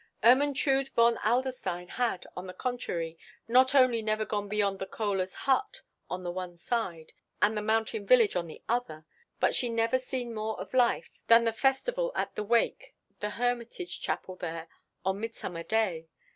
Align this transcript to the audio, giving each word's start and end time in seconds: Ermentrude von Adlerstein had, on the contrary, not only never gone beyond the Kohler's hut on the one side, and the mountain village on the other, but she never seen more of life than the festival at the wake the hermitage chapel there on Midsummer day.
Ermentrude 0.23 0.89
von 0.95 1.19
Adlerstein 1.23 1.87
had, 1.89 2.25
on 2.35 2.47
the 2.47 2.55
contrary, 2.55 3.19
not 3.47 3.75
only 3.75 4.01
never 4.01 4.25
gone 4.25 4.49
beyond 4.49 4.79
the 4.79 4.87
Kohler's 4.87 5.35
hut 5.35 5.81
on 6.09 6.23
the 6.23 6.31
one 6.31 6.57
side, 6.57 7.13
and 7.39 7.55
the 7.55 7.61
mountain 7.61 8.07
village 8.07 8.35
on 8.35 8.47
the 8.47 8.63
other, 8.67 9.05
but 9.39 9.53
she 9.53 9.69
never 9.69 9.99
seen 9.99 10.33
more 10.33 10.59
of 10.59 10.73
life 10.73 11.11
than 11.27 11.43
the 11.43 11.53
festival 11.53 12.11
at 12.15 12.33
the 12.33 12.43
wake 12.43 12.95
the 13.19 13.29
hermitage 13.29 14.01
chapel 14.01 14.35
there 14.35 14.67
on 15.05 15.19
Midsummer 15.19 15.61
day. 15.61 16.07